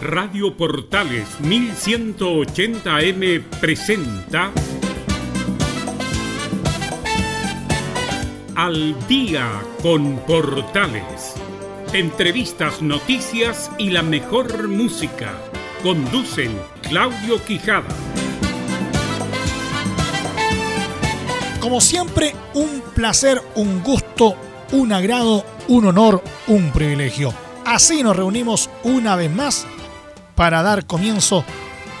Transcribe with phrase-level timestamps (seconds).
[0.00, 4.50] Radio Portales 1180M presenta
[8.56, 9.46] Al día
[9.82, 11.34] con Portales.
[11.92, 15.34] Entrevistas, noticias y la mejor música.
[15.82, 17.94] Conducen Claudio Quijada.
[21.60, 24.34] Como siempre, un placer, un gusto,
[24.72, 27.34] un agrado, un honor, un privilegio.
[27.66, 29.66] Así nos reunimos una vez más
[30.40, 31.44] para dar comienzo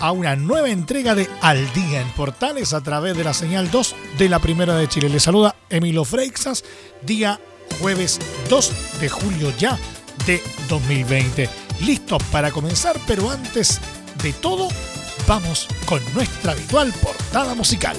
[0.00, 3.94] a una nueva entrega de Al Día en Portales a través de la señal 2
[4.16, 5.10] de la Primera de Chile.
[5.10, 6.64] Le saluda Emilio Freixas,
[7.02, 7.38] día
[7.82, 9.78] jueves 2 de julio ya
[10.24, 11.50] de 2020.
[11.82, 13.78] Listo para comenzar, pero antes
[14.22, 14.68] de todo,
[15.28, 17.98] vamos con nuestra habitual portada musical.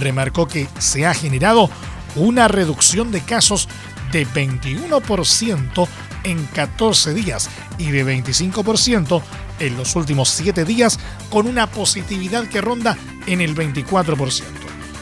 [0.00, 1.70] remarcó que se ha generado
[2.16, 3.68] una reducción de casos
[4.12, 5.88] de 21%
[6.24, 7.48] en 14 días
[7.78, 9.22] y de 25%
[9.58, 10.98] en los últimos 7 días
[11.30, 12.96] con una positividad que ronda
[13.26, 14.42] en el 24%.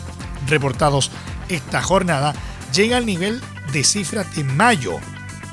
[0.47, 1.11] reportados
[1.49, 2.33] esta jornada
[2.73, 3.41] llega al nivel
[3.71, 4.97] de cifra de mayo,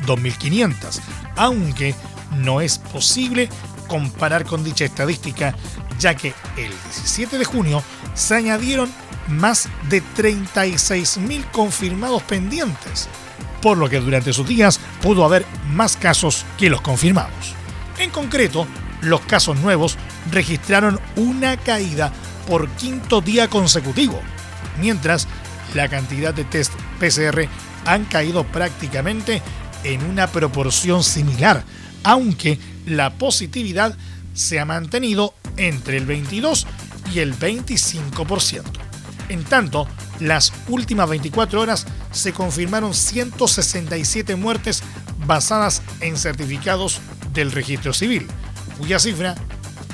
[0.07, 1.01] 2.500,
[1.37, 1.95] aunque
[2.39, 3.49] no es posible
[3.87, 5.55] comparar con dicha estadística,
[5.99, 7.83] ya que el 17 de junio
[8.15, 8.91] se añadieron
[9.29, 13.09] más de 36.000 confirmados pendientes,
[13.61, 17.55] por lo que durante sus días pudo haber más casos que los confirmados.
[17.99, 18.67] En concreto,
[19.03, 19.97] los casos nuevos
[20.31, 22.13] registraron una caída
[22.47, 24.21] por quinto día consecutivo,
[24.81, 25.29] mientras
[25.75, 27.49] la cantidad de test PCR
[27.87, 29.43] han caído prácticamente
[29.85, 31.65] en una proporción similar,
[32.03, 33.97] aunque la positividad
[34.35, 36.67] se ha mantenido entre el 22
[37.15, 38.90] y el 25%.
[39.31, 39.89] En tanto,
[40.19, 44.83] las últimas 24 horas se confirmaron 167 muertes
[45.25, 47.01] basadas en certificados
[47.33, 48.27] del registro civil,
[48.77, 49.37] cuya cifra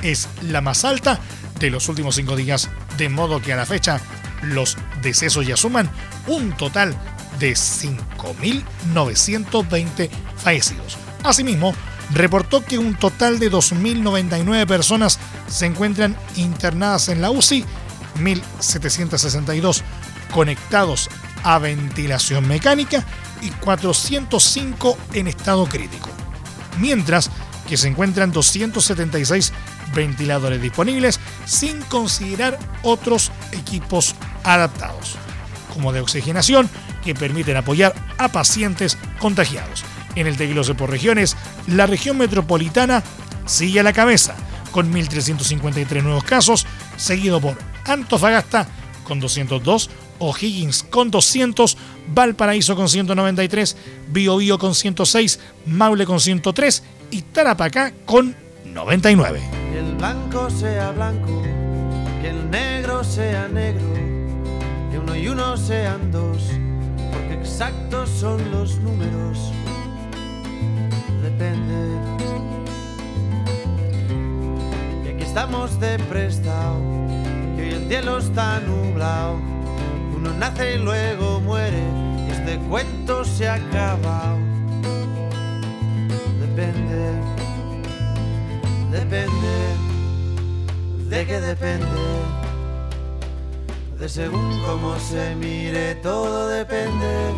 [0.02, 1.20] es la más alta
[1.60, 4.00] de los últimos cinco días, de modo que a la fecha
[4.42, 5.90] los decesos ya suman
[6.26, 6.96] un total
[7.38, 10.08] de 5.920
[10.38, 10.96] fallecidos.
[11.24, 11.74] Asimismo,
[12.14, 17.66] reportó que un total de 2.099 personas se encuentran internadas en la UCI,
[18.18, 19.82] 1.762
[20.32, 21.08] conectados
[21.42, 23.04] a ventilación mecánica
[23.42, 26.08] y 405 en estado crítico.
[26.78, 27.30] Mientras
[27.68, 29.52] que se encuentran 276
[29.94, 34.14] ventiladores disponibles sin considerar otros equipos
[34.44, 35.16] adaptados,
[35.72, 36.68] como de oxigenación,
[37.04, 39.84] que permiten apoyar a pacientes contagiados.
[40.16, 41.36] En el desglose por regiones,
[41.66, 43.02] la región metropolitana
[43.46, 44.34] sigue a la cabeza
[44.72, 46.66] con 1.353 nuevos casos,
[46.96, 48.68] seguido por Antofagasta
[49.04, 51.76] con 202, O'Higgins con 200,
[52.08, 53.76] Valparaíso con 193,
[54.08, 58.34] Biobío con 106, Maule con 103 y Tarapacá con
[58.64, 59.40] 99.
[59.72, 61.42] Que el blanco sea blanco,
[62.20, 63.94] que el negro sea negro,
[64.90, 66.42] que uno y uno sean dos,
[67.12, 69.52] porque exactos son los números
[71.26, 71.98] depende.
[75.04, 77.05] Y aquí estamos de prestado,
[77.56, 79.36] que hoy el cielo está nublado.
[80.14, 81.82] Uno nace y luego muere,
[82.28, 84.36] y este cuento se ha acabado.
[86.40, 87.12] Depende,
[88.92, 89.54] depende,
[91.08, 91.86] de qué depende.
[93.98, 97.32] De según cómo se mire, todo depende,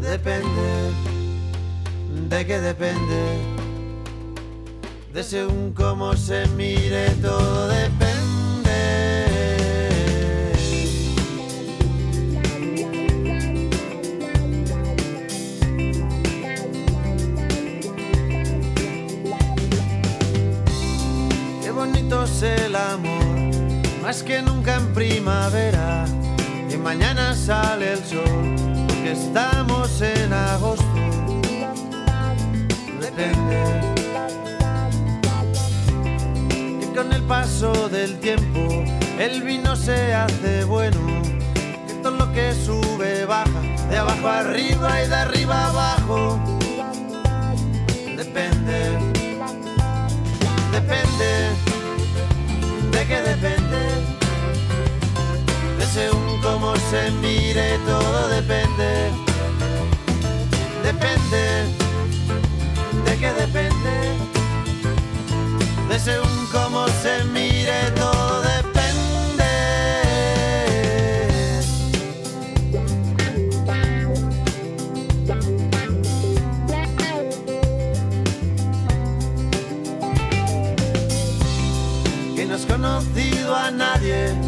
[0.00, 0.90] depende
[2.28, 3.38] de qué depende,
[5.14, 8.17] de según cómo se mire, todo depende.
[26.88, 30.86] Mañana sale el sol, porque estamos en agosto.
[36.80, 38.60] Que con el paso del tiempo
[39.18, 40.98] el vino se hace bueno,
[41.86, 46.38] que todo lo que sube baja, de abajo arriba y de arriba abajo.
[48.16, 48.78] Depende,
[50.72, 51.28] depende.
[53.08, 53.57] Qué depende.
[55.92, 59.10] Según cómo se mire, todo depende.
[60.84, 61.64] Depende.
[63.04, 64.16] ¿De qué depende?
[65.88, 69.44] De según cómo se mire, todo depende.
[82.36, 84.47] Que no has conocido a nadie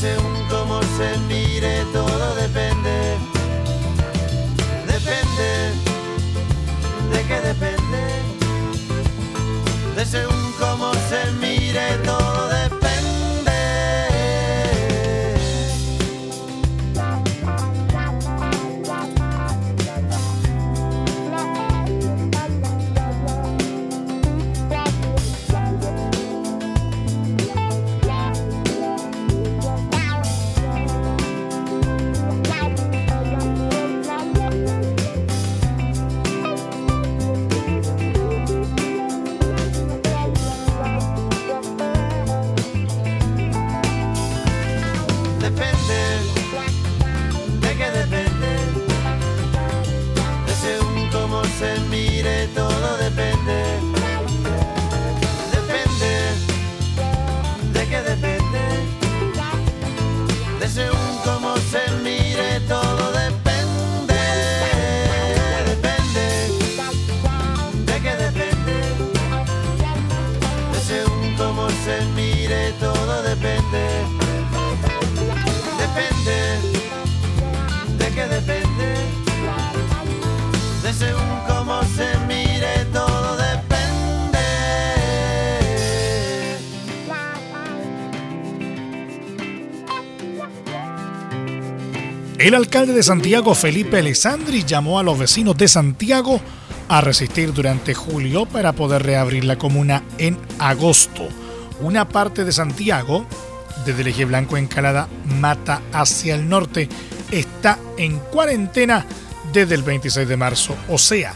[0.00, 2.70] Según cómo se mire, todo depende.
[2.80, 3.29] Depende.
[92.40, 96.40] El alcalde de Santiago, Felipe Alessandri, llamó a los vecinos de Santiago
[96.88, 101.28] a resistir durante julio para poder reabrir la comuna en agosto.
[101.82, 103.26] Una parte de Santiago,
[103.84, 105.06] desde el eje blanco Encalada
[105.38, 106.88] Mata hacia el norte,
[107.30, 109.04] está en cuarentena
[109.52, 110.74] desde el 26 de marzo.
[110.88, 111.34] O sea,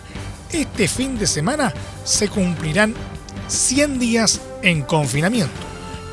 [0.52, 2.94] este fin de semana se cumplirán
[3.48, 5.52] 100 días en confinamiento.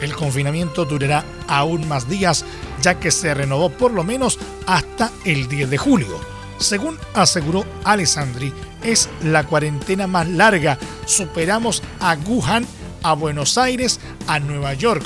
[0.01, 2.43] El confinamiento durará aún más días
[2.81, 6.19] ya que se renovó por lo menos hasta el 10 de julio.
[6.57, 8.53] Según aseguró Alessandri,
[8.83, 10.77] es la cuarentena más larga.
[11.05, 12.65] Superamos a Wuhan,
[13.03, 15.03] a Buenos Aires, a Nueva York.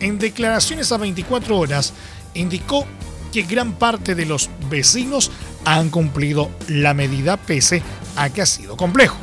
[0.00, 1.92] En declaraciones a 24 horas,
[2.34, 2.86] indicó
[3.32, 5.30] que gran parte de los vecinos
[5.64, 7.82] han cumplido la medida pese
[8.16, 9.16] a que ha sido complejo.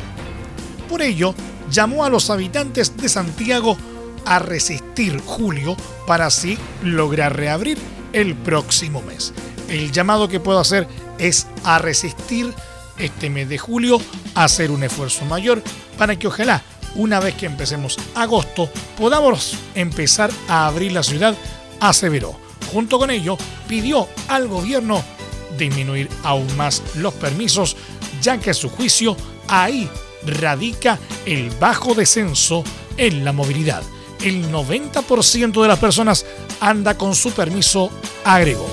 [0.89, 1.35] Por ello,
[1.69, 3.77] llamó a los habitantes de Santiago
[4.25, 7.77] a resistir julio para así lograr reabrir
[8.13, 9.33] el próximo mes.
[9.67, 12.53] El llamado que puedo hacer es a resistir
[12.97, 14.01] este mes de julio,
[14.33, 15.61] a hacer un esfuerzo mayor
[15.97, 16.63] para que ojalá
[16.95, 21.35] una vez que empecemos agosto podamos empezar a abrir la ciudad,
[21.79, 22.35] aseveró.
[22.71, 25.03] Junto con ello, pidió al gobierno
[25.57, 27.77] disminuir aún más los permisos,
[28.21, 29.15] ya que a su juicio
[29.47, 29.89] ahí
[30.25, 32.63] radica el bajo descenso
[32.97, 33.83] en la movilidad.
[34.21, 36.25] El 90% de las personas
[36.59, 37.91] anda con su permiso,
[38.25, 38.67] agregó.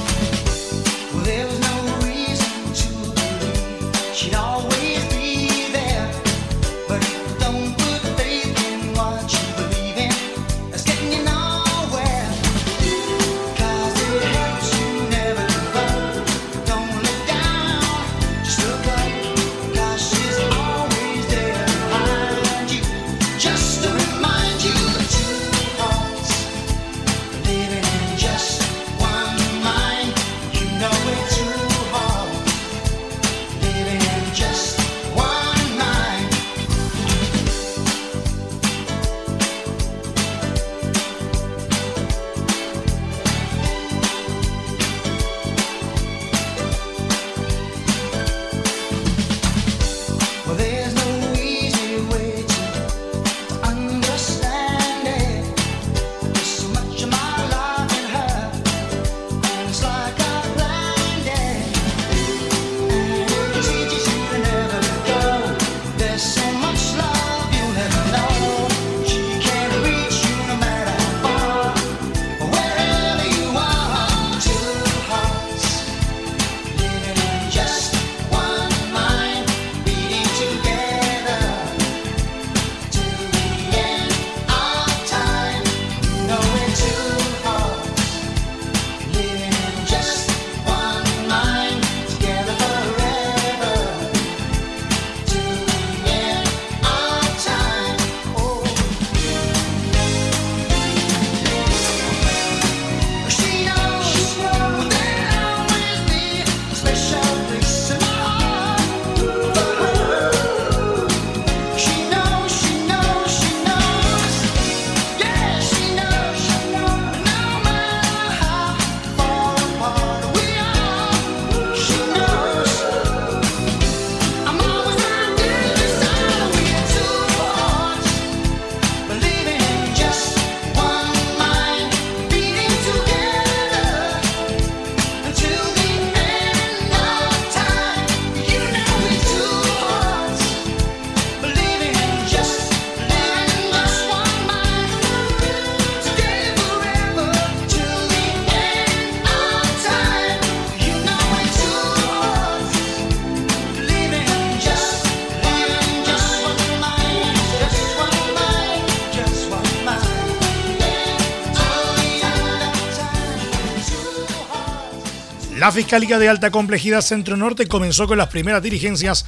[165.64, 169.24] La Fiscalía de Alta Complejidad Centro Norte comenzó con las primeras diligencias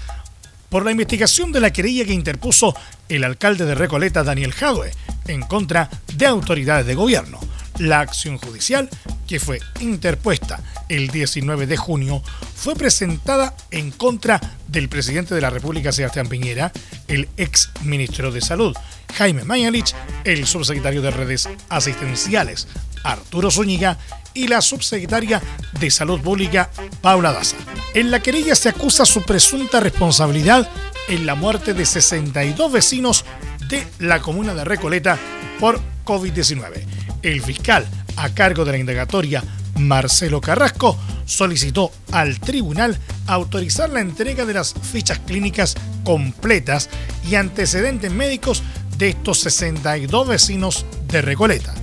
[0.68, 2.76] por la investigación de la querella que interpuso
[3.08, 4.92] el alcalde de Recoleta, Daniel Jadwe,
[5.28, 7.40] en contra de autoridades de gobierno.
[7.78, 8.90] La acción judicial,
[9.26, 12.22] que fue interpuesta el 19 de junio,
[12.54, 16.70] fue presentada en contra del presidente de la República, Sebastián Piñera,
[17.08, 18.76] el ex ministro de Salud,
[19.14, 19.94] Jaime Mañalich,
[20.25, 22.68] el subsecretario de Redes Asistenciales,
[23.04, 23.96] Arturo Zúñiga,
[24.36, 25.42] y la subsecretaria
[25.80, 26.70] de Salud Pública,
[27.00, 27.56] Paula Daza.
[27.94, 30.68] En la querella se acusa su presunta responsabilidad
[31.08, 33.25] en la muerte de 62 vecinos
[33.68, 35.18] de la comuna de Recoleta
[35.58, 36.84] por COVID-19.
[37.22, 39.42] El fiscal a cargo de la indagatoria,
[39.78, 46.88] Marcelo Carrasco, solicitó al tribunal autorizar la entrega de las fichas clínicas completas
[47.28, 48.62] y antecedentes médicos
[48.99, 51.75] de estos 62 vecinos de Recoleta.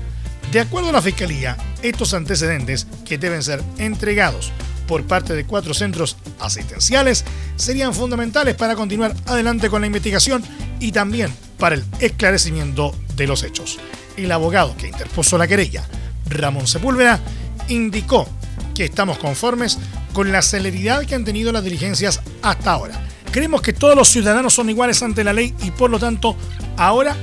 [0.53, 4.51] De acuerdo a la Fiscalía, estos antecedentes, que deben ser entregados
[4.87, 10.43] por parte de cuatro centros asistenciales, serían fundamentales para continuar adelante con la investigación
[10.79, 13.79] y también para el esclarecimiento de los hechos.
[14.15, 15.85] El abogado que interpuso la querella,
[16.29, 17.19] Ramón Sepúlveda,
[17.67, 18.29] indicó
[18.75, 19.79] que estamos conformes
[20.13, 23.03] con la celeridad que han tenido las diligencias hasta ahora.
[23.31, 26.37] Creemos que todos los ciudadanos son iguales ante la ley y por lo tanto
[26.77, 27.17] ahora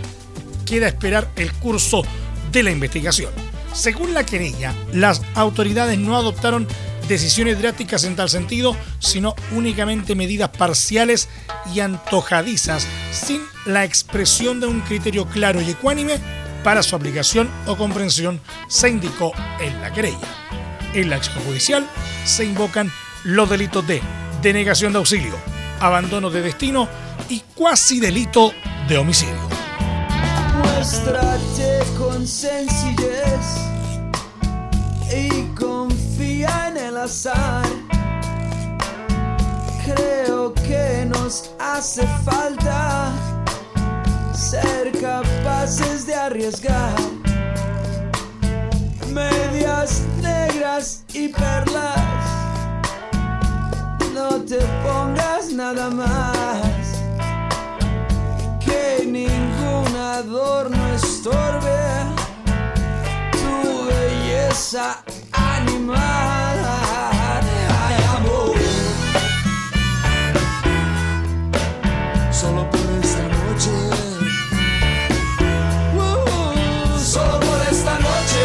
[0.67, 2.03] queda esperar el curso
[2.53, 3.33] de la investigación.
[3.73, 6.67] Según la querella, las autoridades no adoptaron
[7.09, 11.29] decisiones drásticas en tal sentido, sino únicamente medidas parciales
[11.75, 16.19] y antojadizas, sin la expresión de un criterio claro y ecuánime
[16.63, 20.19] para su aplicación o comprensión, se indicó en la querella.
[20.95, 21.89] En la acción judicial
[22.25, 22.91] se invocan
[23.25, 24.01] los delitos de
[24.43, 25.35] denegación de auxilio,
[25.81, 26.89] abandono de destino
[27.29, 28.53] y cuasi delito
[28.89, 29.49] de homicidio.
[30.59, 31.60] Muéstrate
[32.21, 33.47] con sencillez
[35.11, 37.65] y confía en el azar.
[39.87, 43.11] Creo que nos hace falta
[44.35, 46.95] ser capaces de arriesgar.
[49.09, 52.27] Medias negras y perlas.
[54.13, 56.61] No te pongas nada más
[58.63, 62.00] que ningún adorno estorbe
[64.61, 66.59] belleza animal.
[67.83, 68.57] Ay, amor.
[72.31, 73.71] Solo por esta noche.
[75.97, 78.45] Uh, solo por esta noche.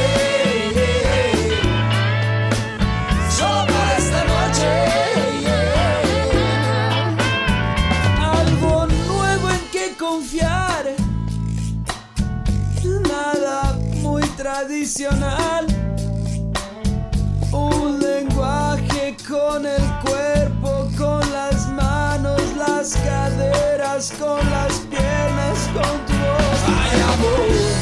[3.38, 4.69] Solo por esta noche.
[8.39, 10.86] Algo nuevo en que confiar.
[13.10, 15.55] Nada muy tradicional.
[23.96, 26.64] Con las piernas, con tu voz.
[26.68, 27.75] Ay, amor.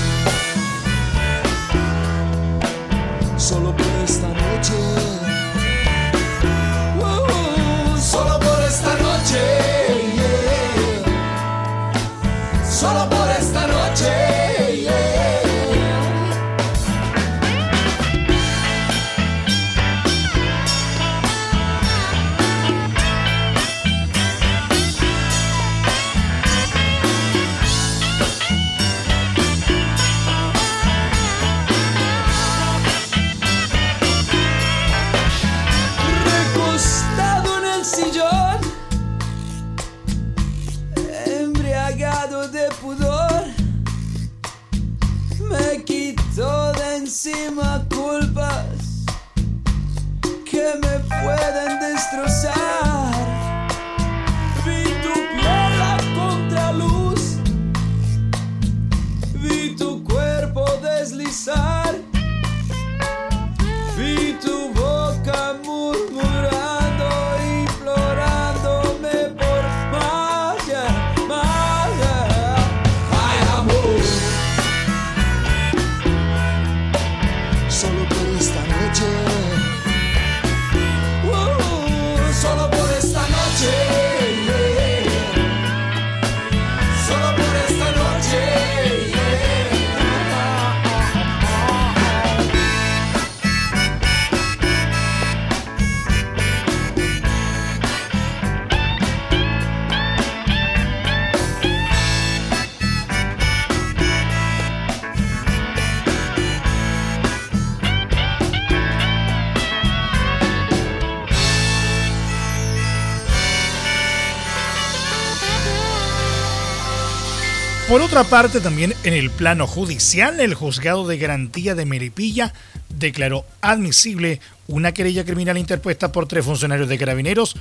[118.14, 122.54] Otra parte, también en el plano judicial, el juzgado de garantía de Melipilla
[122.90, 127.56] declaró admisible una querella criminal interpuesta por tres funcionarios de carabineros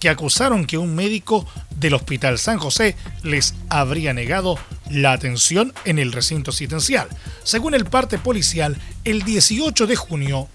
[0.00, 1.46] que acusaron que un médico
[1.80, 4.58] del Hospital San José les habría negado
[4.90, 7.08] la atención en el recinto asistencial.
[7.42, 10.48] Según el parte policial, el 18 de junio,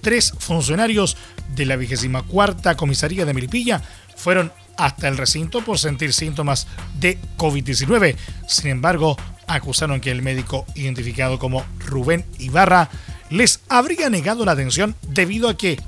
[0.00, 1.16] tres funcionarios
[1.54, 3.82] de la 24 Comisaría de Melipilla
[4.16, 6.66] fueron hasta el recinto por sentir síntomas
[6.98, 8.16] de COVID-19.
[8.46, 12.90] Sin embargo, acusaron que el médico identificado como Rubén Ibarra
[13.30, 15.80] les habría negado la atención debido a que,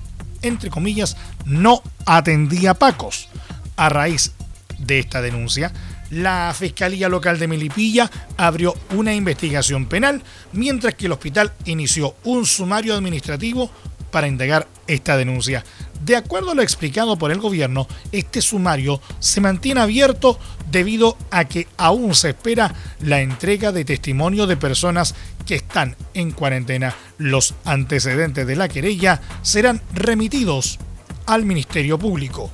[0.42, 3.28] entre comillas, no atendía Pacos.
[3.76, 4.32] A raíz
[4.78, 5.72] de esta denuncia,
[6.10, 10.22] la Fiscalía Local de Melipilla abrió una investigación penal,
[10.52, 13.70] mientras que el hospital inició un sumario administrativo
[14.10, 15.64] para indagar esta denuncia.
[16.04, 20.38] De acuerdo a lo explicado por el gobierno, este sumario se mantiene abierto
[20.70, 25.14] debido a que aún se espera la entrega de testimonio de personas
[25.46, 26.94] que están en cuarentena.
[27.18, 30.78] Los antecedentes de la querella serán remitidos
[31.26, 32.50] al Ministerio Público.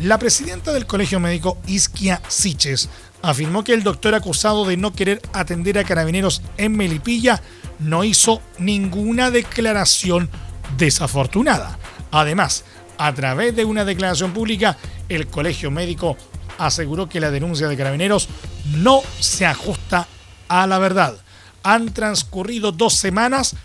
[0.00, 2.88] La presidenta del Colegio Médico Isquia Siches
[3.22, 7.40] afirmó que el doctor acusado de no querer atender a carabineros en Melipilla
[7.78, 10.28] no hizo ninguna declaración
[10.76, 11.78] desafortunada.
[12.10, 12.64] Además,
[12.98, 14.76] a través de una declaración pública,
[15.08, 16.16] el Colegio Médico
[16.58, 18.28] aseguró que la denuncia de carabineros
[18.76, 20.06] no se ajusta
[20.48, 21.16] a la verdad.
[21.62, 23.56] Han transcurrido dos semanas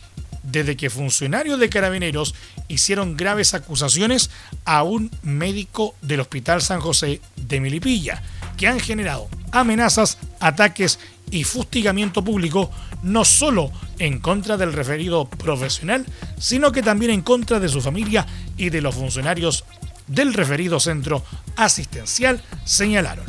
[0.44, 2.34] desde que funcionarios de carabineros
[2.70, 4.30] hicieron graves acusaciones
[4.66, 8.22] a un médico del Hospital San José de Melipilla,
[8.56, 11.00] que han generado amenazas, ataques
[11.32, 12.72] y fustigamiento público
[13.04, 16.06] no solo en contra del referido profesional,
[16.38, 18.26] sino que también en contra de su familia
[18.58, 19.66] y de los funcionarios
[20.08, 21.24] del referido centro
[21.56, 23.26] asistencial, señalaron.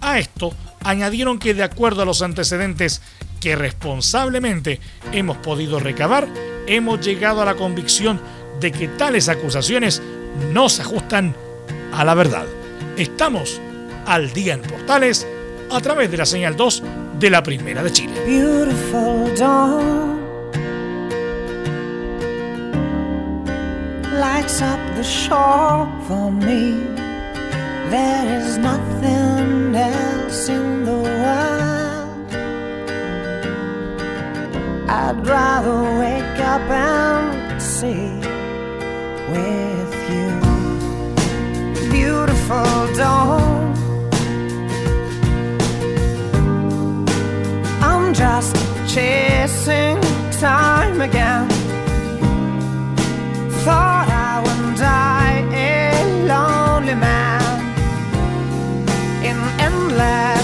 [0.00, 3.00] A esto añadieron que de acuerdo a los antecedentes
[3.40, 4.80] que responsablemente
[5.12, 6.28] hemos podido recabar,
[6.66, 8.20] hemos llegado a la convicción
[8.60, 10.02] de que tales acusaciones
[10.52, 11.34] no se ajustan
[11.92, 12.46] a la verdad.
[12.96, 13.60] Estamos
[14.06, 15.26] al día en Portales
[15.70, 16.82] a través de la señal 2
[17.18, 18.12] de la Primera de Chile.
[18.26, 20.16] Beautiful dawn
[24.18, 26.84] lights up the shore for me.
[27.90, 32.34] There is nothing else in the world.
[34.88, 38.10] I'd rather wake up and see
[39.32, 40.30] with you.
[41.90, 43.55] Beautiful dawn.
[48.16, 48.56] Just
[48.88, 50.00] chasing
[50.40, 51.46] time again.
[53.64, 57.42] Thought I would die a lonely man
[59.22, 60.35] in endless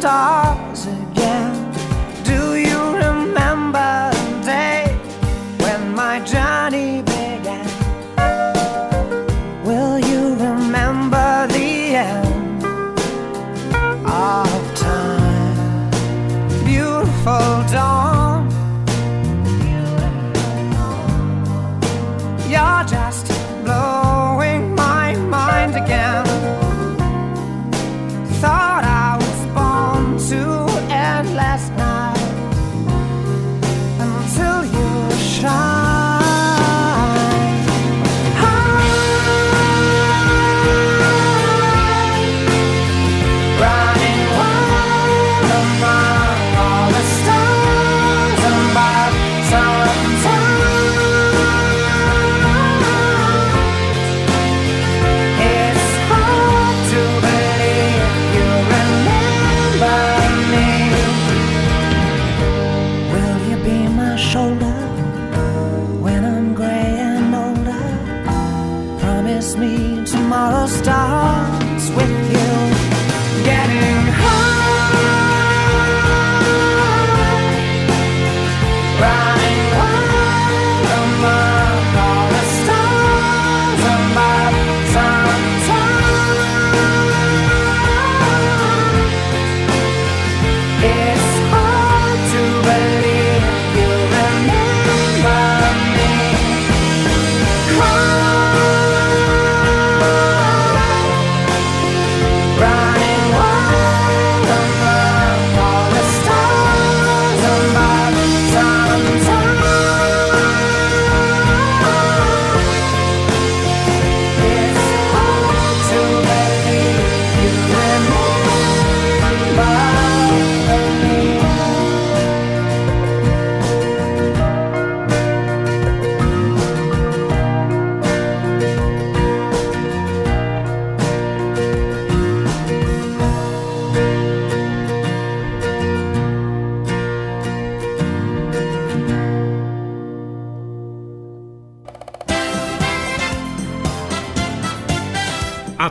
[0.00, 0.49] star.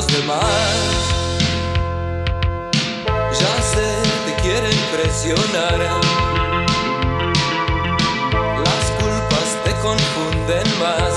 [0.00, 0.44] Los demás.
[3.40, 3.88] Ya sé,
[4.26, 5.78] te quieren presionar.
[8.66, 11.12] Las culpas te confunden más.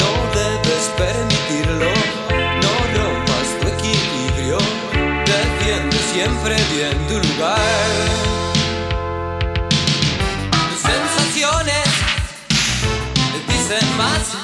[0.00, 1.92] No debes permitirlo,
[2.64, 4.58] no rompas tu equilibrio.
[5.32, 7.90] Defiende siempre bien tu lugar.
[10.68, 11.88] Tus sensaciones
[13.48, 14.43] dicen más,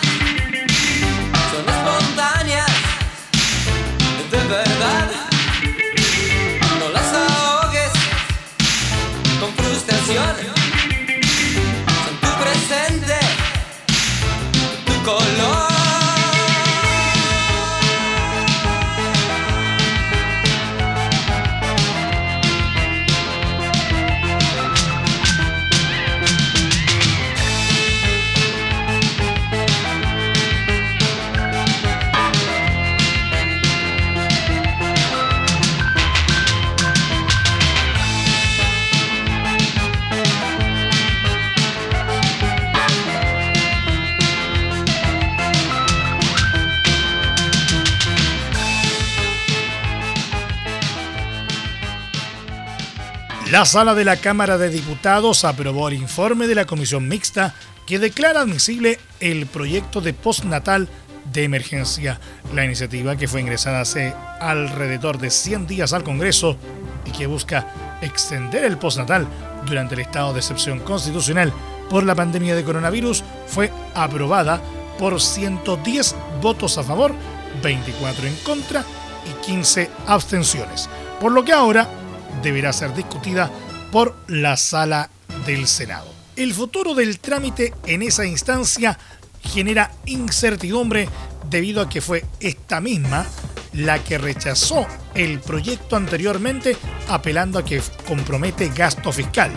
[53.61, 57.99] La sala de la Cámara de Diputados aprobó el informe de la Comisión Mixta que
[57.99, 60.89] declara admisible el proyecto de postnatal
[61.31, 62.19] de emergencia.
[62.55, 66.57] La iniciativa que fue ingresada hace alrededor de 100 días al Congreso
[67.05, 67.67] y que busca
[68.01, 69.27] extender el postnatal
[69.67, 71.53] durante el estado de excepción constitucional
[71.91, 74.63] por la pandemia de coronavirus fue aprobada
[74.99, 77.15] por 110 votos a favor,
[77.63, 78.87] 24 en contra
[79.27, 80.89] y 15 abstenciones.
[81.21, 82.00] Por lo que ahora
[82.43, 83.51] deberá ser discutida
[83.91, 85.11] por la sala
[85.47, 86.13] del Senado.
[86.37, 88.99] El futuro del trámite en esa instancia
[89.43, 91.09] genera incertidumbre
[91.49, 93.27] debido a que fue esta misma
[93.73, 96.77] la que rechazó el proyecto anteriormente
[97.09, 99.53] apelando a que compromete gasto fiscal.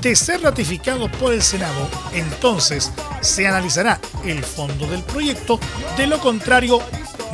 [0.00, 5.60] De ser ratificado por el Senado, entonces se analizará el fondo del proyecto,
[5.96, 6.80] de lo contrario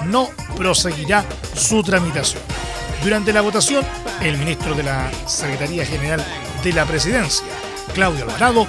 [0.07, 1.25] no proseguirá
[1.55, 2.58] su tramitación.
[3.03, 3.85] Durante la votación,
[4.21, 6.25] el ministro de la Secretaría General
[6.65, 7.47] de la Presidencia,
[7.95, 8.67] Claudio Alvarado,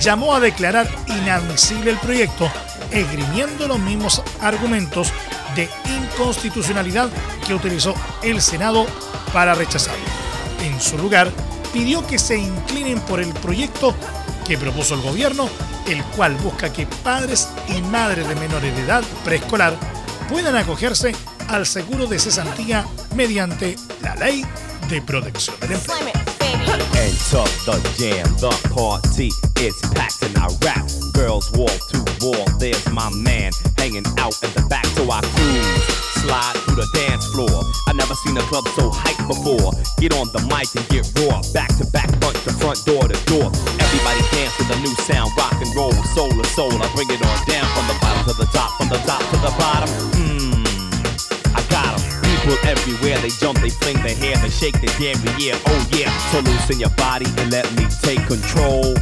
[0.00, 2.50] llamó a declarar inadmisible el proyecto,
[2.90, 5.12] esgrimiendo los mismos argumentos
[5.54, 7.10] de inconstitucionalidad
[7.46, 8.86] que utilizó el Senado
[9.32, 10.04] para rechazarlo.
[10.62, 11.30] En su lugar,
[11.72, 13.94] pidió que se inclinen por el proyecto
[14.46, 15.48] que propuso el gobierno,
[15.86, 19.76] el cual busca que padres y madres de menores de edad preescolar
[20.30, 21.14] puedan acogerse
[21.48, 24.44] al seguro de cesantía mediante la ley
[24.88, 25.98] de protección del empleo.
[26.94, 29.30] Enter the jam, the party
[29.60, 30.86] is packed and I rap.
[31.14, 35.84] Girls wall to wall, there's my man hanging out in the back, so I cruise,
[36.22, 37.62] slide through the dance floor.
[37.86, 39.76] I never Never seen a club so hyped before.
[40.00, 41.42] Get on the mic and get raw.
[41.52, 43.52] Back to back, front to front, door to door.
[43.84, 46.72] Everybody dance to the new sound, rock and roll, soul to soul.
[46.72, 49.36] I bring it on down from the bottom to the top, from the top to
[49.44, 49.92] the bottom.
[49.92, 50.27] I got
[52.48, 54.88] People everywhere, they jump, they fling their hair, they shake their
[55.38, 56.10] yeah, oh yeah.
[56.32, 58.94] So loosen your body and let me take control.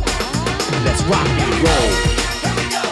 [0.83, 2.86] Let's rock and roll.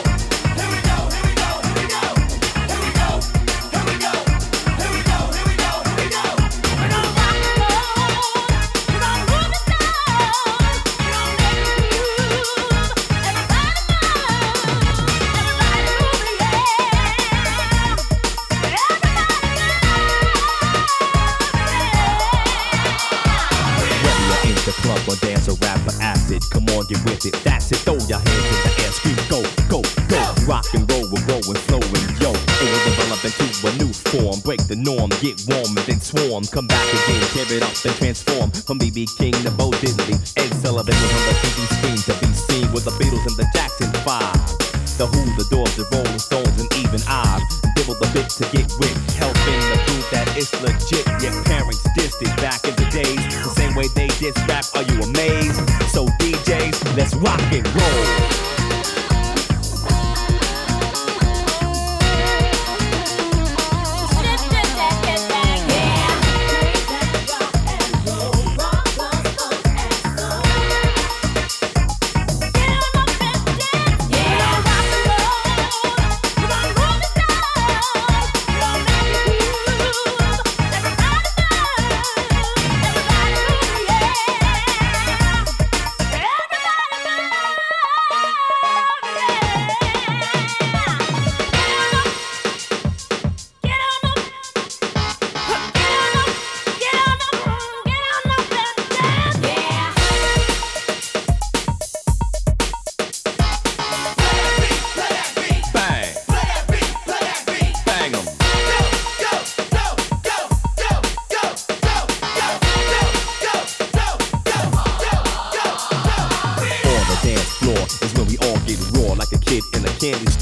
[35.25, 36.45] Get warm and then swarm.
[36.45, 38.34] Come back again, tear it up, then transform.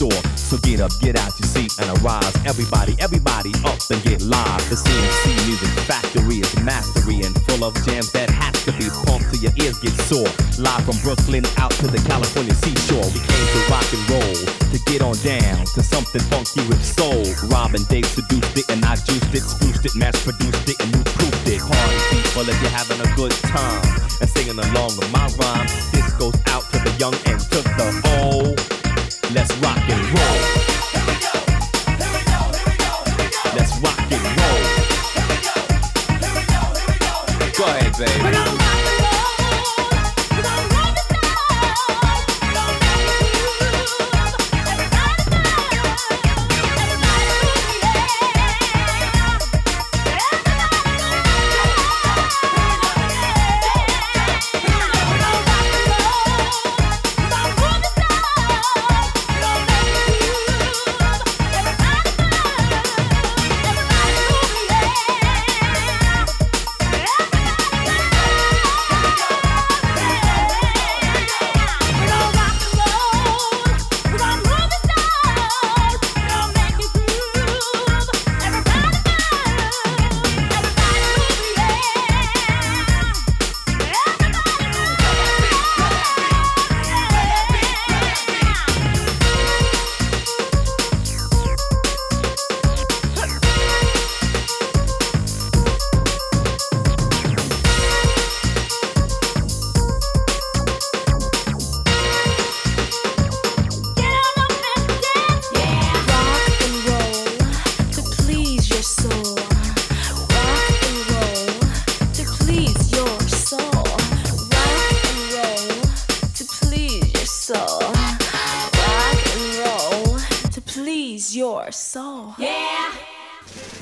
[0.02, 0.22] Store.
[0.34, 2.34] So get up, get out your seat and arise.
[2.44, 4.62] Everybody, everybody up and get live.
[4.68, 9.30] The CMC Music Factory is mastery and full of jams that has to be pumped
[9.30, 10.26] till your ears get sore.
[10.58, 13.06] Live from Brooklyn out to the California seashore.
[13.14, 14.34] We came to rock and roll,
[14.74, 17.22] to get on down to something funky with soul.
[17.46, 21.02] Robin Dave seduced it and I juiced it, spruced it, mass produced it, and you
[21.14, 21.62] proofed it.
[21.62, 23.82] Party people if you're having a good time
[24.18, 25.68] and singing along with my rhyme.
[25.94, 27.88] This goes out to the young and to the
[28.18, 28.81] old.
[29.34, 30.38] Let's rock and roll.
[30.92, 33.40] Here we go, here we go, here we go, here we go.
[33.56, 34.60] Let's rock and roll.
[37.28, 38.41] Here we go ahead, baby.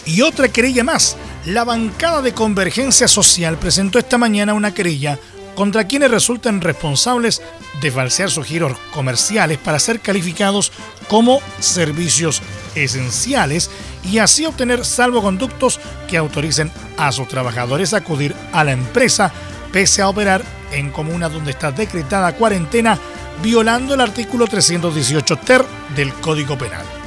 [0.04, 1.16] Y otra querella más.
[1.46, 5.18] La bancada de Convergencia Social presentó esta mañana una querella
[5.54, 7.40] contra quienes resultan responsables
[7.80, 10.72] de falsear sus giros comerciales para ser calificados
[11.08, 12.42] como servicios
[12.74, 13.70] esenciales
[14.04, 19.32] y así obtener salvoconductos que autoricen a sus trabajadores a acudir a la empresa
[19.72, 20.42] pese a operar
[20.72, 22.98] en comunas donde está decretada cuarentena
[23.42, 26.99] violando el artículo 318 ter del Código Penal.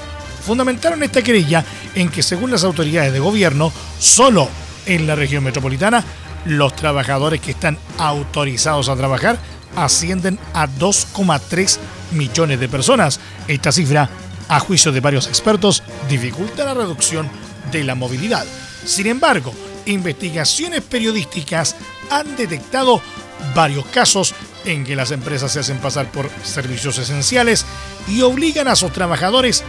[0.46, 1.64] Fundamentaron esta querella
[1.96, 4.50] en que según las autoridades de gobierno, solo
[4.86, 6.04] En la región metropolitana,
[6.44, 9.40] los trabajadores que están autorizados a trabajar
[9.78, 11.78] ascienden a 2,3
[12.12, 13.22] millones de personas.
[13.48, 14.10] Esta cifra,
[14.50, 17.30] a juicio de varios expertos, dificulta la reducción
[17.72, 18.46] de la movilidad.
[18.86, 19.54] Sin embargo,
[19.86, 21.78] investigaciones periodísticas
[22.10, 23.02] han detectado
[23.56, 24.36] varios casos
[24.66, 27.66] en que las empresas se hacen pasar por servicios esenciales
[28.08, 29.64] y obligan a sus trabajadores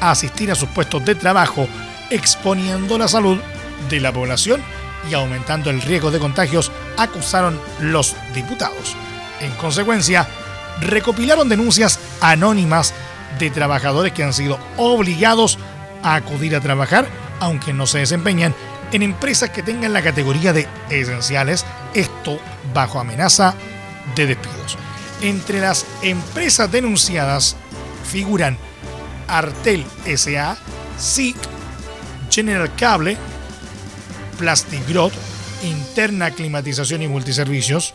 [0.00, 1.68] a asistir a sus puestos de trabajo,
[2.10, 3.38] exponiendo la salud
[3.88, 4.62] de la población
[5.10, 8.96] y aumentando el riesgo de contagios, acusaron los diputados.
[9.40, 10.28] En consecuencia,
[10.80, 12.94] recopilaron denuncias anónimas
[13.38, 15.58] de trabajadores que han sido obligados
[16.02, 17.06] a acudir a trabajar,
[17.40, 18.54] aunque no se desempeñan
[18.92, 22.40] en empresas que tengan la categoría de esenciales, esto
[22.72, 23.54] bajo amenaza
[24.14, 24.78] de despidos.
[25.20, 27.56] Entre las empresas denunciadas
[28.10, 28.56] figuran
[29.28, 29.84] Artel
[30.16, 30.56] SA,
[30.98, 31.36] SIC,
[32.30, 33.16] General Cable,
[34.38, 35.12] Plastigrot,
[35.62, 37.94] Interna Climatización y Multiservicios,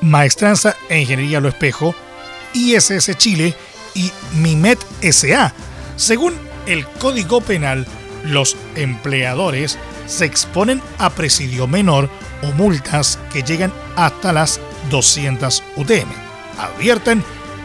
[0.00, 1.94] Maestranza e Ingeniería Lo Espejo,
[2.54, 3.54] ISS Chile
[3.94, 4.78] y MIMET
[5.12, 5.52] SA.
[5.96, 6.34] Según
[6.66, 7.86] el Código Penal,
[8.24, 12.08] los empleadores se exponen a presidio menor
[12.42, 14.60] o multas que llegan hasta las
[14.90, 16.08] 200 UTM.
[16.58, 17.24] Advierten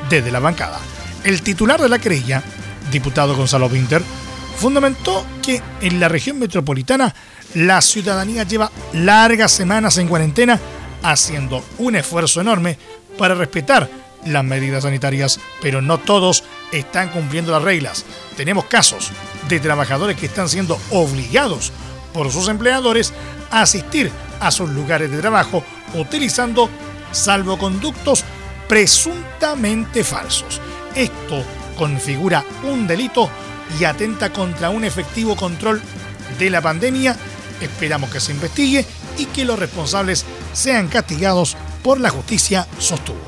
[0.10, 0.80] desde la bancada.
[1.24, 2.44] El titular de la querella,
[2.92, 4.02] diputado Gonzalo Winter,
[4.58, 7.14] fundamentó que en la región metropolitana
[7.54, 10.60] la ciudadanía lleva largas semanas en cuarentena
[11.04, 12.78] haciendo un esfuerzo enorme
[13.18, 13.90] para respetar
[14.26, 18.06] las medidas sanitarias, pero no todos están cumpliendo las reglas.
[18.36, 19.12] Tenemos casos
[19.48, 21.72] de trabajadores que están siendo obligados
[22.14, 23.14] por sus empleadores
[23.52, 25.64] a asistir a sus lugares de trabajo
[25.94, 26.70] utilizando
[27.12, 28.24] salvoconductos
[28.68, 30.60] presuntamente falsos.
[30.96, 31.44] Esto
[31.78, 33.30] configura un delito
[33.80, 35.82] y atenta contra un efectivo control
[36.40, 37.16] de la pandemia.
[37.62, 38.86] Esperamos que se investigue
[39.18, 43.22] y que los responsables sean castigados por la justicia, sostuvo.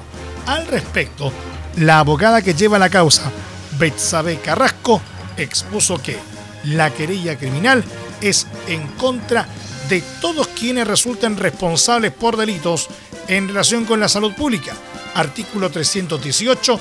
[0.46, 1.32] Al respecto,
[1.78, 3.32] la abogada que lleva la causa,
[3.78, 5.02] Betsabe Carrasco,
[5.38, 6.18] expuso que
[6.66, 7.84] la querella criminal
[8.22, 9.48] es en contra
[9.88, 12.90] de todos quienes resulten responsables por delitos
[13.28, 14.74] en relación con la salud pública,
[15.16, 16.80] artículo 318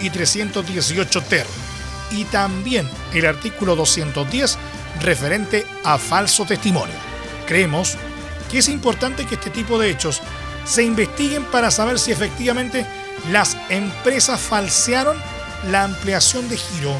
[0.00, 1.46] y 318 ter,
[2.10, 4.58] y también el artículo 210
[5.00, 6.94] referente a falso testimonio.
[7.46, 7.96] Creemos
[8.50, 10.20] que es importante que este tipo de hechos
[10.64, 12.86] se investiguen para saber si efectivamente
[13.30, 15.16] las empresas falsearon
[15.70, 16.94] la ampliación de giro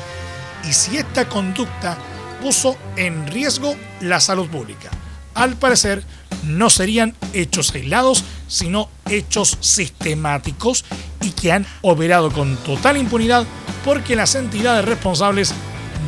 [0.68, 1.96] y si esta conducta
[2.42, 4.90] puso en riesgo la salud pública.
[5.34, 6.02] Al parecer,
[6.44, 10.84] no serían hechos aislados, sino hechos sistemáticos
[11.20, 13.46] y que han operado con total impunidad
[13.84, 15.54] porque las entidades responsables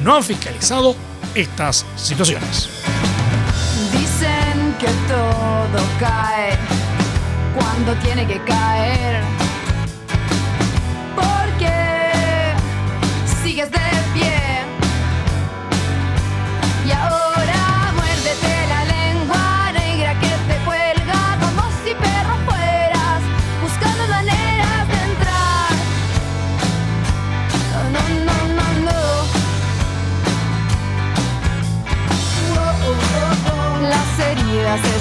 [0.03, 0.95] no han fiscalizado
[1.35, 2.68] estas situaciones.
[3.93, 6.59] Dicen que todo cae
[7.55, 9.49] cuando tiene que caer.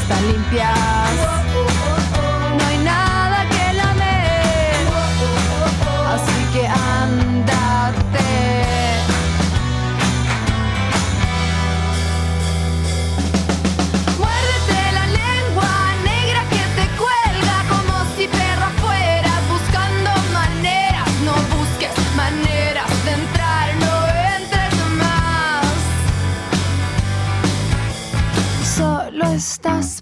[0.09, 1.38] Están limpias.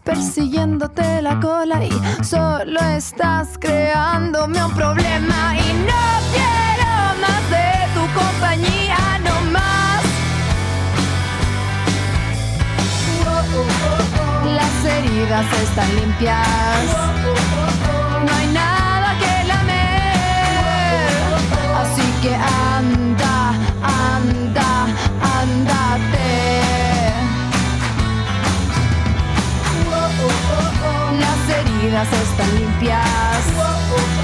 [0.08, 1.91] Persiguiéndote la cola y
[2.24, 6.91] solo estás creándome un problema y no quiero
[7.24, 10.01] más de tu compañía, no más.
[14.55, 16.88] Las heridas están limpias.
[18.26, 21.10] No hay nada que lamer.
[21.82, 22.34] Así que
[31.97, 34.16] Las heridas están limpias.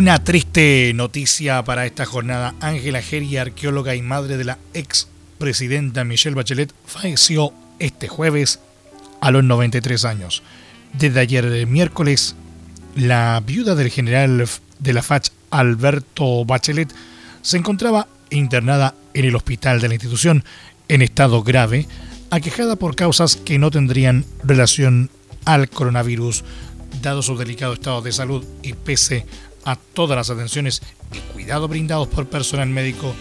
[0.00, 2.54] Una triste noticia para esta jornada.
[2.60, 8.60] Ángela Geria, arqueóloga y madre de la ex presidenta Michelle Bachelet, falleció este jueves
[9.20, 10.42] a los 93 años.
[10.94, 12.34] Desde ayer miércoles,
[12.96, 14.48] la viuda del general
[14.78, 16.90] de la FACH, Alberto Bachelet,
[17.42, 20.44] se encontraba internada en el hospital de la institución
[20.88, 21.86] en estado grave,
[22.30, 25.10] aquejada por causas que no tendrían relación
[25.44, 26.42] al coronavirus,
[27.02, 29.49] dado su delicado estado de salud y pese a
[29.94, 30.82] todas las atenciones
[31.12, 33.14] y cuidados brindados por personal médico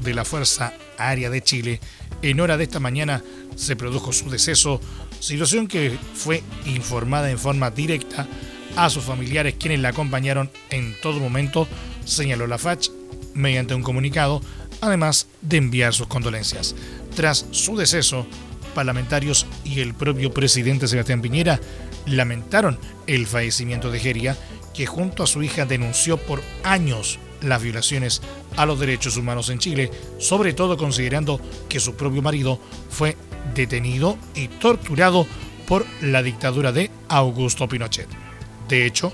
[0.00, 1.80] de la Fuerza Aérea de Chile,
[2.22, 3.22] en hora de esta mañana
[3.56, 4.80] se produjo su deceso,
[5.20, 8.26] situación que fue informada en forma directa
[8.76, 11.66] a sus familiares quienes la acompañaron en todo momento,
[12.04, 12.90] señaló la FACH
[13.34, 14.42] mediante un comunicado,
[14.80, 16.74] además de enviar sus condolencias.
[17.14, 18.26] Tras su deceso,
[18.74, 21.60] parlamentarios y el propio presidente Sebastián Piñera
[22.06, 24.36] lamentaron el fallecimiento de Geria,
[24.80, 28.22] que junto a su hija denunció por años las violaciones
[28.56, 32.58] a los derechos humanos en Chile, sobre todo considerando que su propio marido
[32.88, 33.14] fue
[33.54, 35.26] detenido y torturado
[35.68, 38.08] por la dictadura de Augusto Pinochet.
[38.70, 39.12] De hecho,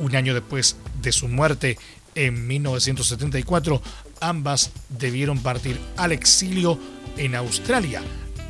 [0.00, 1.78] un año después de su muerte
[2.16, 3.80] en 1974,
[4.20, 6.76] ambas debieron partir al exilio
[7.18, 8.02] en Australia,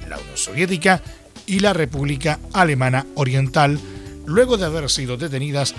[0.08, 1.02] la Unión Soviética
[1.44, 3.78] y la República Alemana Oriental,
[4.24, 5.74] luego de haber sido detenidas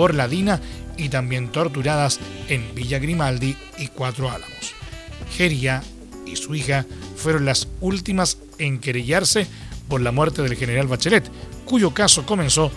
[0.00, 0.58] por la DINA
[0.96, 4.72] y también torturadas en Villa Grimaldi y Cuatro Álamos.
[5.36, 5.82] Geria
[6.24, 6.86] y su hija
[7.16, 9.46] fueron las últimas en querellarse
[9.90, 11.30] por la muerte del general Bachelet,
[11.66, 12.72] cuyo caso comenzó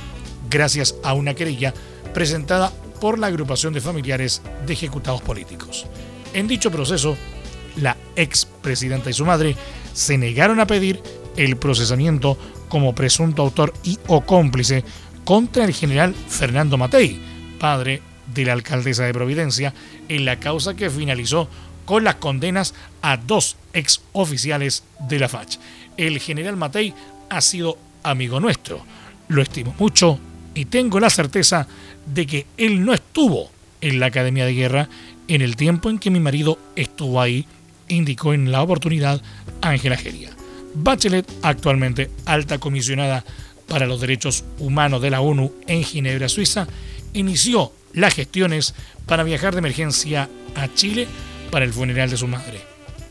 [0.49, 1.73] gracias a una querella
[2.13, 5.85] presentada por la agrupación de familiares de ejecutados políticos.
[6.33, 7.15] En dicho proceso,
[7.77, 9.55] la expresidenta y su madre
[9.93, 11.01] se negaron a pedir
[11.37, 14.83] el procesamiento como presunto autor y o cómplice
[15.23, 17.19] contra el general Fernando Matei,
[17.59, 18.01] padre
[18.33, 19.73] de la alcaldesa de Providencia,
[20.09, 21.49] en la causa que finalizó
[21.85, 25.57] con las condenas a dos ex oficiales de la FACH.
[25.97, 26.93] El general Matei
[27.29, 28.85] ha sido amigo nuestro,
[29.27, 30.19] lo estimo mucho
[30.53, 31.67] y tengo la certeza
[32.05, 33.49] de que él no estuvo
[33.81, 34.89] en la Academia de Guerra
[35.27, 37.45] en el tiempo en que mi marido estuvo ahí,
[37.87, 39.21] indicó en la oportunidad
[39.61, 40.31] Ángela Geria.
[40.75, 43.23] Bachelet, actualmente alta comisionada
[43.67, 46.67] para los Derechos Humanos de la ONU en Ginebra, Suiza,
[47.13, 48.73] inició las gestiones
[49.05, 51.07] para viajar de emergencia a Chile
[51.51, 52.61] para el funeral de su madre,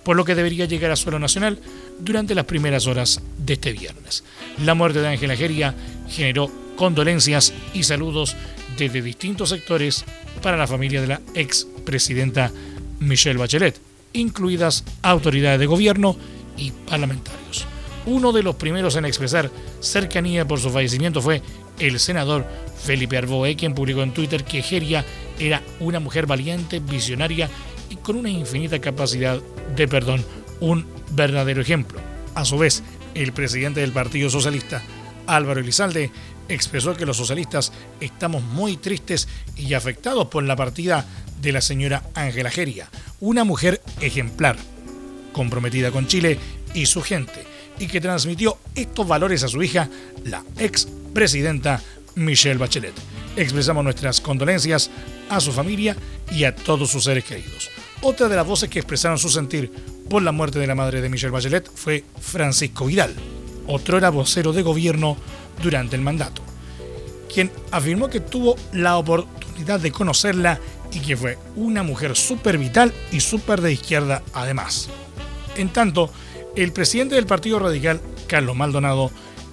[0.03, 1.59] por lo que debería llegar a suelo nacional
[1.99, 4.25] durante las primeras horas de este viernes.
[4.65, 5.75] La muerte de Ángela Geria
[6.09, 8.37] generó condolencias y saludos
[8.77, 10.05] desde distintos sectores
[10.43, 12.51] para la familia de la ex presidenta
[12.99, 13.81] Michelle Bachelet,
[14.13, 16.17] incluidas autoridades de gobierno
[16.57, 17.67] y parlamentarios.
[18.05, 19.51] Uno de los primeros en expresar
[19.81, 21.43] cercanía por su fallecimiento fue
[21.79, 22.47] el senador
[22.83, 25.05] Felipe Arboe, quien publicó en Twitter que Geria
[25.39, 27.49] era una mujer valiente, visionaria
[27.91, 29.41] y con una infinita capacidad
[29.77, 30.25] de perdón,
[30.61, 32.01] un verdadero ejemplo.
[32.35, 32.83] A su vez,
[33.15, 34.83] el presidente del Partido Socialista,
[35.27, 36.11] Álvaro Elizalde,
[36.49, 41.07] expresó que los socialistas estamos muy tristes y afectados por la partida
[41.41, 42.89] de la señora Ángela Geria,
[43.21, 44.57] una mujer ejemplar,
[45.33, 46.39] comprometida con Chile
[46.75, 47.45] y su gente,
[47.83, 49.91] y que transmitió estos valores a su hija,
[50.25, 51.83] la ex presidenta
[52.15, 52.95] Michelle Bachelet.
[53.35, 54.89] Expresamos nuestras condolencias
[55.29, 55.97] a su familia
[56.31, 57.71] y a todos sus seres queridos.
[58.01, 59.73] Otra de las voces que expresaron su sentir
[60.09, 63.17] por la muerte de la madre de Michelle Bachelet fue Francisco Vidal,
[63.67, 65.17] otro era vocero de gobierno
[65.61, 66.41] durante el mandato,
[67.35, 70.61] quien afirmó que tuvo la oportunidad de conocerla
[70.93, 74.89] y que fue una mujer súper vital y súper de izquierda además.
[75.57, 76.11] En tanto,
[76.57, 79.11] el presidente del Partido Radical, Carlos Maldonado,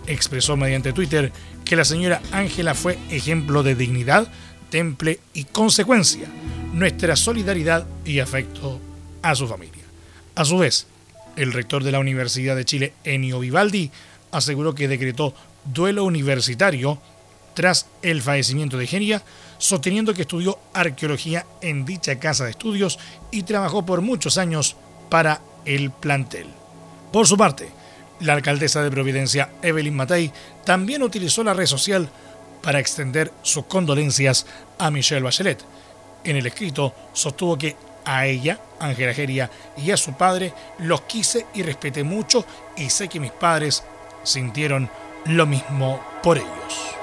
[0.08, 1.32] expresó mediante Twitter
[1.64, 4.28] que la señora Ángela fue ejemplo de dignidad,
[4.70, 6.28] temple y consecuencia,
[6.74, 8.80] nuestra solidaridad y afecto
[9.22, 9.84] a su familia.
[10.36, 10.88] A su vez,
[11.36, 13.92] el rector de la Universidad de Chile, Enio Vivaldi,
[14.32, 15.34] aseguró que decretó
[15.66, 17.00] duelo universitario
[17.54, 19.24] tras el fallecimiento de Genia,
[19.58, 23.00] sosteniendo que estudió arqueología en dicha casa de estudios
[23.32, 24.76] y trabajó por muchos años
[25.10, 26.59] para el plantel.
[27.12, 27.70] Por su parte,
[28.20, 30.32] la alcaldesa de Providencia, Evelyn Matei,
[30.64, 32.10] también utilizó la red social
[32.62, 34.46] para extender sus condolencias
[34.78, 35.64] a Michelle Bachelet.
[36.24, 41.46] En el escrito sostuvo que a ella, Ángela Geria, y a su padre los quise
[41.54, 42.46] y respeté mucho
[42.76, 43.84] y sé que mis padres
[44.24, 44.90] sintieron
[45.26, 46.96] lo mismo por ellos.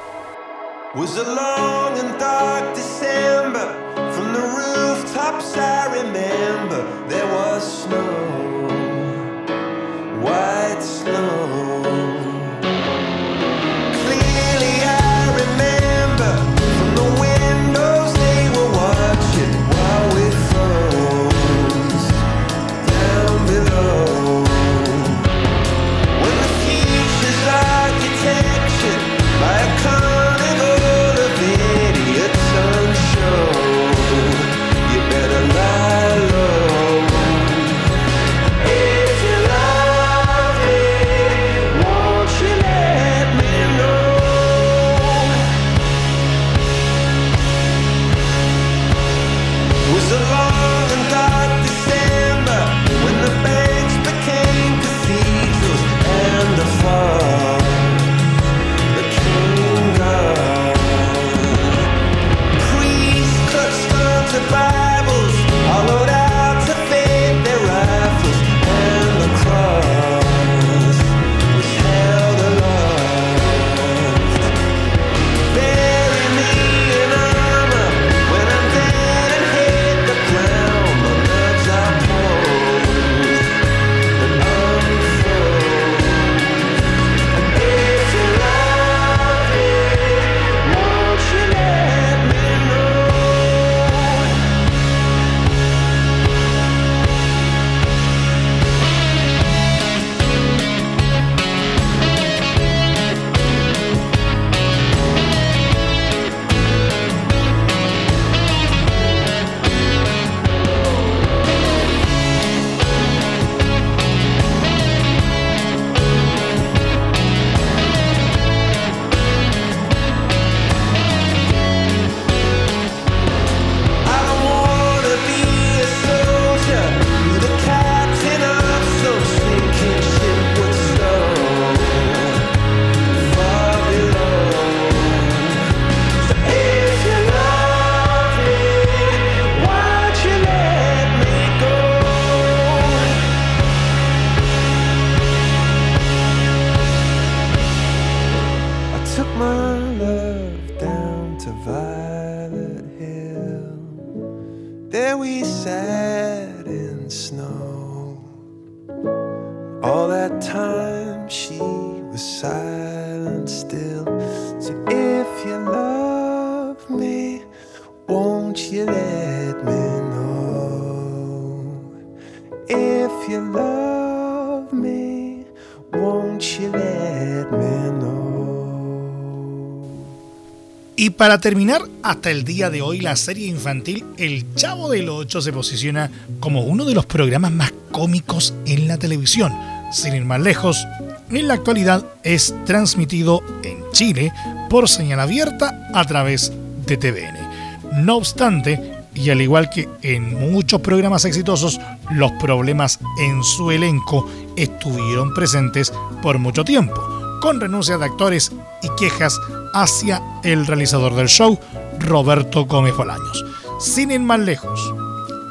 [181.17, 185.53] Para terminar, hasta el día de hoy, la serie infantil El Chavo del Ocho se
[185.53, 186.11] posiciona
[186.41, 189.53] como uno de los programas más cómicos en la televisión.
[189.93, 190.87] Sin ir más lejos,
[191.31, 194.31] en la actualidad es transmitido en Chile
[194.69, 196.53] por señal abierta a través
[196.87, 198.05] de TVN.
[198.05, 198.79] No obstante,
[199.15, 205.93] y al igual que en muchos programas exitosos, los problemas en su elenco estuvieron presentes
[206.21, 208.53] por mucho tiempo, con renuncias de actores
[208.83, 209.39] y quejas
[209.83, 211.59] hacia el realizador del show,
[211.99, 213.45] Roberto Gómez Bolaños.
[213.79, 214.81] Sin ir más lejos,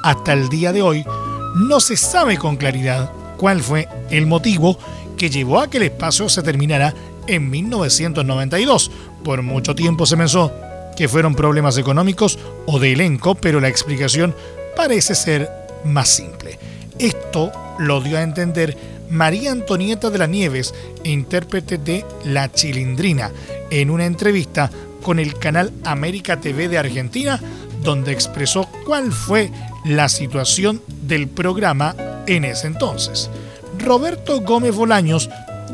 [0.03, 1.05] hasta el día de hoy
[1.55, 4.79] no se sabe con claridad cuál fue el motivo
[5.15, 6.93] que llevó a que el espacio se terminara
[7.27, 8.89] en 1992.
[9.23, 10.51] Por mucho tiempo se pensó
[10.97, 14.35] que fueron problemas económicos o de elenco, pero la explicación
[14.75, 15.51] parece ser
[15.83, 16.57] más simple.
[16.97, 18.75] Esto lo dio a entender
[19.09, 20.73] María Antonieta de las Nieves,
[21.03, 23.31] intérprete de La Chilindrina,
[23.69, 24.69] en una entrevista
[25.01, 27.39] con el canal América TV de Argentina,
[27.81, 29.51] donde expresó cuál fue
[29.85, 31.95] la situación del programa
[32.25, 33.29] en ese entonces.
[33.77, 35.29] Roberto Gómez Bolaños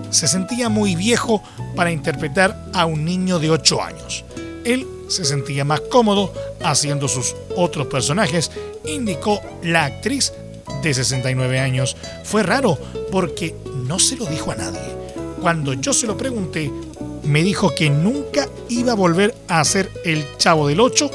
[0.10, 1.42] se sentía muy viejo
[1.76, 4.26] para interpretar a un niño de 8 años.
[4.66, 6.34] Él se sentía más cómodo
[6.64, 8.52] haciendo sus otros personajes,
[8.86, 10.34] indicó la actriz
[10.84, 11.96] de 69 años.
[12.24, 12.78] Fue raro
[13.12, 13.56] porque
[13.88, 14.80] no se lo dijo a nadie.
[15.42, 16.72] Cuando yo se lo pregunté,
[17.24, 21.11] me dijo que nunca iba a volver a hacer el Chavo del 8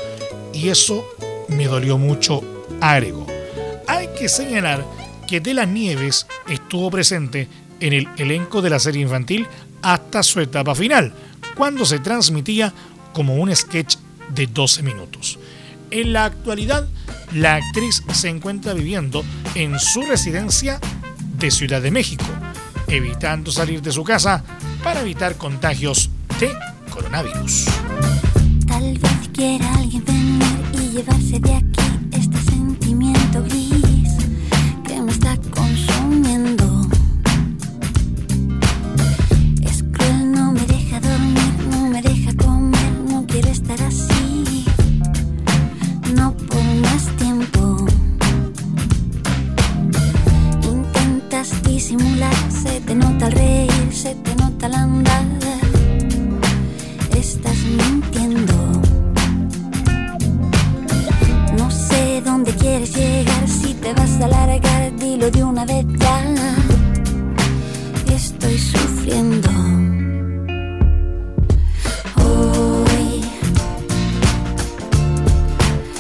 [0.53, 1.05] y eso
[1.49, 2.43] me dolió mucho,
[2.81, 3.27] agregó.
[3.87, 4.85] Hay que señalar
[5.27, 7.49] que De las Nieves estuvo presente
[7.81, 9.47] en el elenco de la serie infantil
[9.83, 11.13] hasta su etapa final,
[11.57, 12.73] cuando se transmitía
[13.13, 13.97] como un sketch
[14.35, 15.39] de 12 minutos.
[15.91, 16.89] En la actualidad,
[17.33, 20.81] la actriz se encuentra viviendo en su residencia
[21.39, 22.25] de Ciudad de México,
[22.89, 24.45] evitando salir de su casa
[24.87, 26.57] para evitar contagios de
[26.91, 27.67] coronavirus.
[28.69, 30.43] Tal vez quiera alguien venir
[30.75, 31.76] y llevarse de aquí
[63.87, 66.19] te vas a largar, dilo de una vez ya.
[68.13, 69.49] Estoy sufriendo.
[72.17, 73.23] Hoy,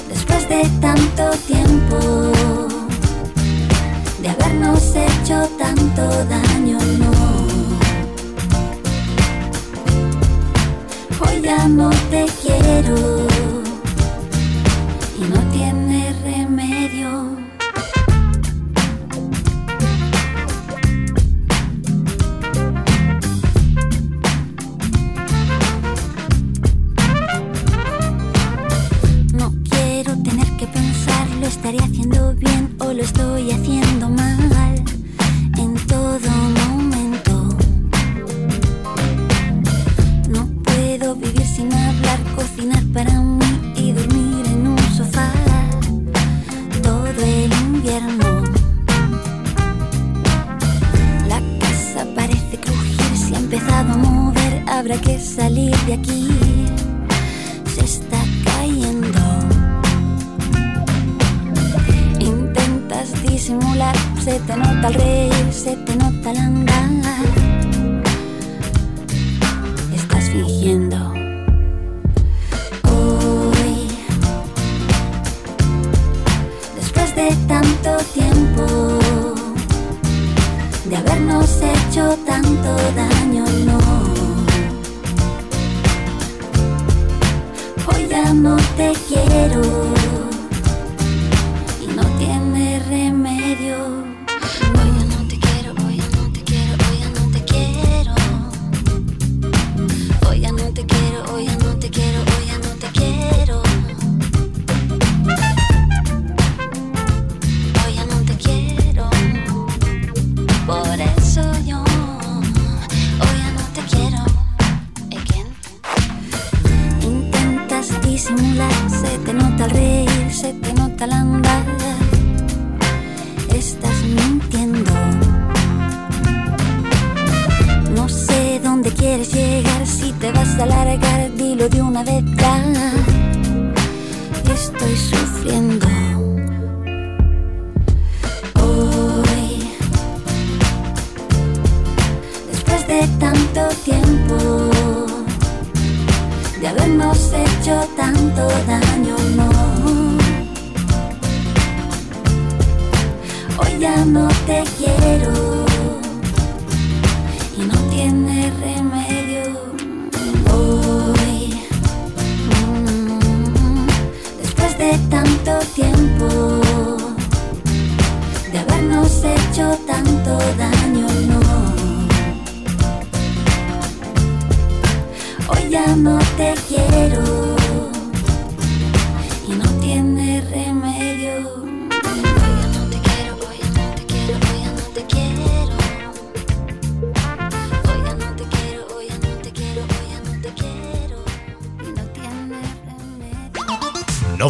[0.09, 1.99] después de tanto tiempo,
[4.21, 6.03] de habernos hecho tanto
[6.35, 7.13] daño, no.
[11.21, 13.16] Hoy ya no te quiero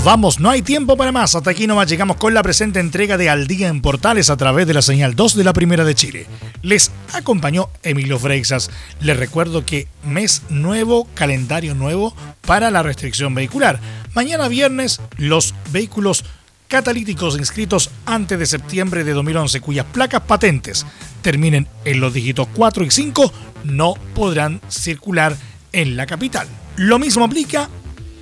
[0.07, 1.35] vamos, no hay tiempo para más.
[1.35, 4.65] Hasta aquí nomás llegamos con la presente entrega de Al Día en Portales a través
[4.69, 6.29] de la señal 2 de la Primera de Chile.
[6.63, 8.71] Les acompañó Emilio Freixas.
[9.01, 13.81] Les recuerdo que mes nuevo, calendario nuevo para la restricción vehicular.
[14.15, 16.25] Mañana viernes, los vehículos
[16.69, 20.87] catalíticos inscritos antes de septiembre de 2011 cuyas placas patentes
[21.21, 23.33] terminen en los dígitos 4 y 5
[23.65, 25.37] no podrán circular
[25.73, 26.47] en la capital.
[26.77, 27.69] Lo mismo aplica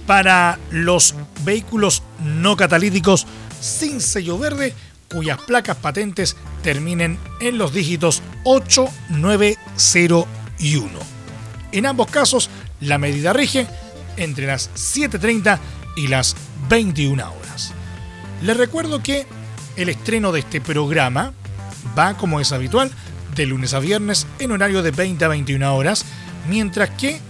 [0.07, 3.27] para los vehículos no catalíticos
[3.61, 4.75] sin sello verde
[5.09, 10.27] cuyas placas patentes terminen en los dígitos 8, 9, 0
[10.59, 10.91] y 1.
[11.73, 12.51] En ambos casos,
[12.81, 13.67] la medida rige
[14.17, 15.59] entre las 7.30
[15.97, 16.37] y las
[16.69, 17.73] 21 horas.
[18.43, 19.27] Les recuerdo que
[19.77, 21.33] el estreno de este programa
[21.99, 22.91] va, como es habitual,
[23.35, 26.05] de lunes a viernes en horario de 20 a 21 horas,
[26.49, 27.21] mientras que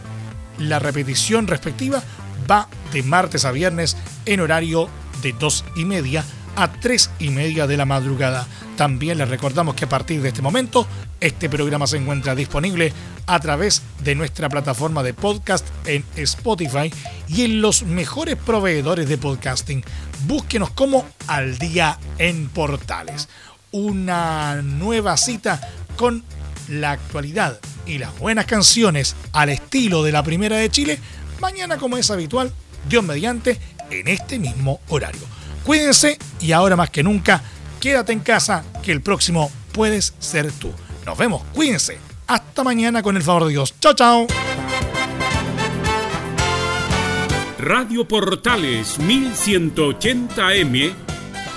[0.59, 2.03] la repetición respectiva
[2.51, 4.89] va de martes a viernes en horario
[5.23, 6.25] de 2 y media
[6.57, 8.47] a 3 y media de la madrugada.
[8.77, 10.87] También les recordamos que a partir de este momento
[11.21, 12.93] este programa se encuentra disponible
[13.27, 16.93] a través de nuestra plataforma de podcast en Spotify
[17.29, 19.85] y en los mejores proveedores de podcasting.
[20.27, 23.29] Búsquenos como Al Día en Portales.
[23.73, 25.61] Una nueva cita
[25.97, 26.23] con
[26.69, 30.99] la actualidad y las buenas canciones al estilo de la Primera de Chile.
[31.45, 32.51] Mañana, como es habitual,
[32.89, 35.21] Dios mediante, en este mismo horario.
[35.63, 37.43] Cuídense y ahora más que nunca,
[37.81, 40.73] quédate en casa que el próximo puedes ser tú.
[41.05, 41.99] Nos vemos, cuídense.
[42.29, 43.75] Hasta mañana con el favor de Dios.
[43.79, 44.27] Chao, chao.
[47.59, 50.95] Radio Portales 1180M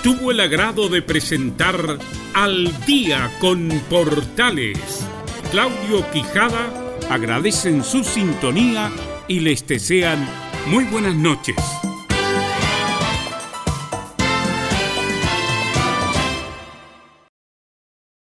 [0.02, 1.98] tuvo el agrado de presentar
[2.34, 5.00] Al Día con Portales.
[5.50, 6.68] Claudio Quijada
[7.08, 8.92] agradecen su sintonía
[9.28, 10.26] y les desean
[10.66, 11.56] muy buenas noches.